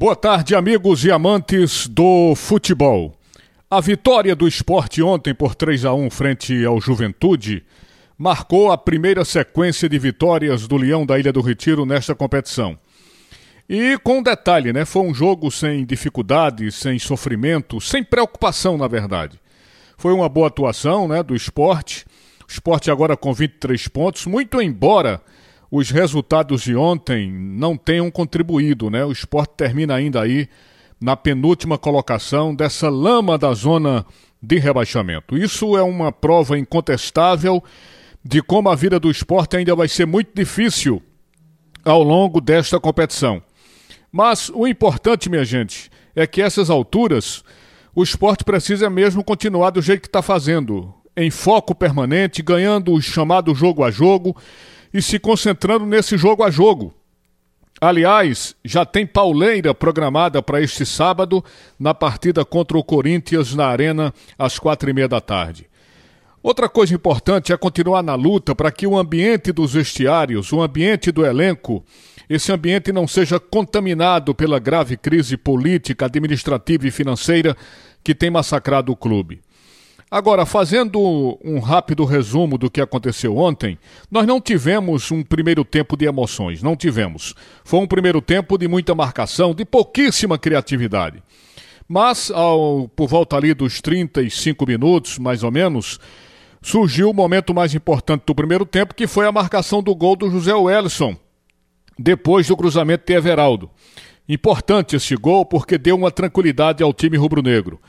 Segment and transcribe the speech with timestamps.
[0.00, 3.14] Boa tarde, amigos e amantes do futebol.
[3.70, 7.62] A vitória do esporte ontem por 3 a 1 frente ao Juventude
[8.16, 12.78] marcou a primeira sequência de vitórias do Leão da Ilha do Retiro nesta competição.
[13.68, 14.86] E com um detalhe, né?
[14.86, 19.38] Foi um jogo sem dificuldades, sem sofrimento, sem preocupação, na verdade.
[19.98, 22.06] Foi uma boa atuação né, do esporte.
[22.48, 25.20] O esporte agora com 23 pontos, muito embora
[25.70, 29.04] os resultados de ontem não tenham contribuído, né?
[29.04, 30.48] O esporte termina ainda aí
[31.00, 34.04] na penúltima colocação dessa lama da zona
[34.42, 35.36] de rebaixamento.
[35.36, 37.62] Isso é uma prova incontestável
[38.24, 41.00] de como a vida do esporte ainda vai ser muito difícil
[41.84, 43.42] ao longo desta competição.
[44.12, 47.44] Mas o importante, minha gente, é que essas alturas
[47.94, 53.00] o esporte precisa mesmo continuar do jeito que está fazendo, em foco permanente, ganhando o
[53.00, 54.36] chamado jogo a jogo
[54.92, 56.94] e se concentrando nesse jogo a jogo.
[57.80, 61.42] Aliás, já tem pauleira programada para este sábado
[61.78, 65.66] na partida contra o Corinthians na Arena às quatro e meia da tarde.
[66.42, 71.12] Outra coisa importante é continuar na luta para que o ambiente dos vestiários, o ambiente
[71.12, 71.84] do elenco,
[72.28, 77.56] esse ambiente não seja contaminado pela grave crise política, administrativa e financeira
[78.02, 79.40] que tem massacrado o clube.
[80.10, 83.78] Agora, fazendo um rápido resumo do que aconteceu ontem,
[84.10, 87.32] nós não tivemos um primeiro tempo de emoções, não tivemos.
[87.62, 91.22] Foi um primeiro tempo de muita marcação, de pouquíssima criatividade.
[91.86, 96.00] Mas, ao, por volta ali dos 35 minutos, mais ou menos,
[96.60, 100.28] surgiu o momento mais importante do primeiro tempo, que foi a marcação do gol do
[100.28, 101.16] José Wellison,
[101.96, 103.70] depois do cruzamento de Everaldo.
[104.28, 107.80] Importante esse gol porque deu uma tranquilidade ao time rubro-negro.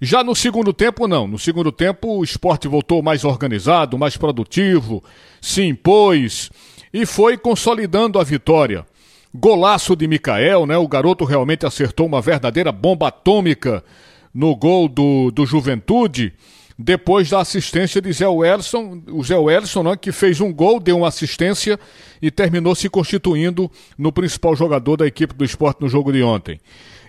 [0.00, 1.26] Já no segundo tempo, não.
[1.26, 5.04] No segundo tempo, o esporte voltou mais organizado, mais produtivo,
[5.40, 6.50] se impôs
[6.92, 8.86] e foi consolidando a vitória.
[9.32, 10.76] Golaço de Mikael, né?
[10.78, 13.84] O garoto realmente acertou uma verdadeira bomba atômica
[14.32, 16.32] no gol do, do Juventude,
[16.78, 20.96] depois da assistência de Zé Welson, o Zé Welson, né, que fez um gol, deu
[20.96, 21.78] uma assistência
[22.22, 26.58] e terminou se constituindo no principal jogador da equipe do esporte no jogo de ontem.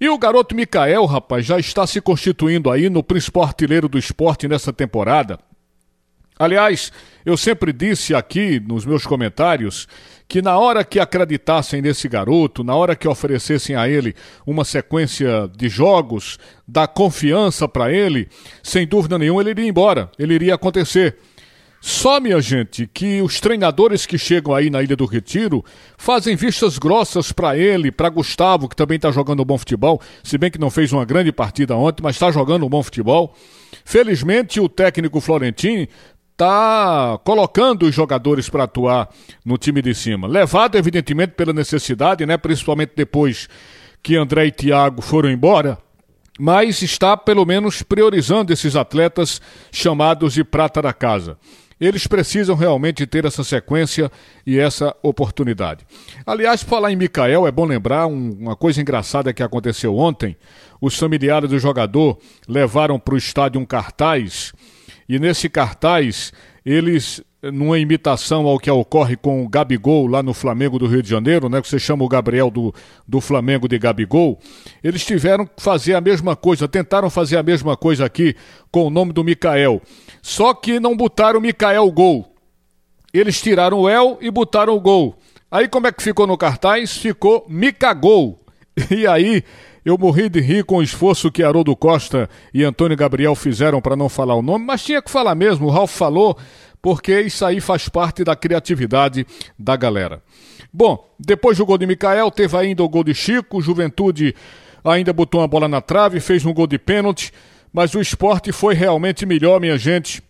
[0.00, 4.46] E o garoto Mikael, rapaz, já está se constituindo aí no principal artilheiro do esporte
[4.46, 5.38] nessa temporada.
[6.38, 6.92] Aliás,
[7.26, 9.88] eu sempre disse aqui nos meus comentários
[10.28, 14.14] que na hora que acreditassem nesse garoto, na hora que oferecessem a ele
[14.46, 18.28] uma sequência de jogos, dar confiança para ele,
[18.62, 21.16] sem dúvida nenhuma ele iria embora, ele iria acontecer.
[21.80, 25.64] Só, minha gente, que os treinadores que chegam aí na Ilha do Retiro
[25.96, 30.50] fazem vistas grossas para ele, para Gustavo, que também está jogando bom futebol, se bem
[30.50, 33.32] que não fez uma grande partida ontem, mas está jogando um bom futebol.
[33.84, 35.86] Felizmente, o técnico Florentino
[36.32, 39.08] está colocando os jogadores para atuar
[39.44, 40.26] no time de cima.
[40.26, 42.36] Levado, evidentemente, pela necessidade, né?
[42.36, 43.48] principalmente depois
[44.02, 45.78] que André e Thiago foram embora
[46.38, 51.36] mas está pelo menos priorizando esses atletas chamados de prata da casa.
[51.80, 54.10] Eles precisam realmente ter essa sequência
[54.46, 55.86] e essa oportunidade.
[56.26, 60.36] Aliás, falar em Mikael, é bom lembrar um, uma coisa engraçada que aconteceu ontem.
[60.80, 62.18] Os familiares do jogador
[62.48, 64.52] levaram para o estádio um cartaz
[65.08, 66.32] e nesse cartaz
[66.64, 71.08] eles numa imitação ao que ocorre com o Gabigol lá no Flamengo do Rio de
[71.08, 72.74] Janeiro, né, que você chama o Gabriel do,
[73.06, 74.38] do Flamengo de Gabigol,
[74.82, 78.34] eles tiveram que fazer a mesma coisa, tentaram fazer a mesma coisa aqui
[78.72, 79.80] com o nome do Mikael.
[80.20, 82.34] Só que não botaram o Mikael Gol.
[83.14, 85.16] Eles tiraram o El e botaram o Gol.
[85.50, 86.96] Aí como é que ficou no cartaz?
[86.96, 88.40] Ficou Micagol.
[88.92, 89.42] E aí
[89.84, 93.96] eu morri de rir com o esforço que Haroldo Costa e Antônio Gabriel fizeram para
[93.96, 95.66] não falar o nome, mas tinha que falar mesmo.
[95.66, 96.36] O Ralf falou,
[96.88, 99.26] porque isso aí faz parte da criatividade
[99.58, 100.22] da galera.
[100.72, 104.34] Bom, depois do gol de Mikael, teve ainda o gol de Chico, Juventude
[104.82, 107.30] ainda botou uma bola na trave, fez um gol de pênalti,
[107.70, 110.22] mas o esporte foi realmente melhor, minha gente,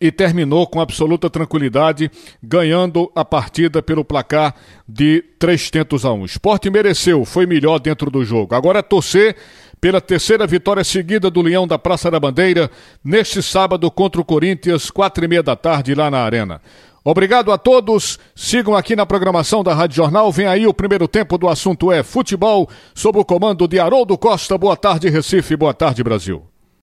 [0.00, 2.08] e terminou com absoluta tranquilidade,
[2.40, 4.54] ganhando a partida pelo placar
[4.88, 6.20] de três tentos a um.
[6.20, 8.54] O esporte mereceu, foi melhor dentro do jogo.
[8.54, 9.34] Agora é torcer
[9.82, 12.70] pela terceira vitória seguida do Leão da Praça da Bandeira,
[13.04, 16.62] neste sábado contra o Corinthians, quatro e meia da tarde, lá na Arena.
[17.04, 18.16] Obrigado a todos.
[18.32, 20.30] Sigam aqui na programação da Rádio Jornal.
[20.30, 24.56] Vem aí o primeiro tempo do assunto é futebol, sob o comando de Haroldo Costa.
[24.56, 25.56] Boa tarde, Recife.
[25.56, 26.51] Boa tarde, Brasil.